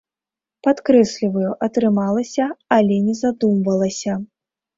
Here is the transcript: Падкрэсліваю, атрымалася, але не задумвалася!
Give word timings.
Падкрэсліваю, 0.67 1.51
атрымалася, 1.67 2.47
але 2.79 2.97
не 3.11 3.15
задумвалася! 3.21 4.19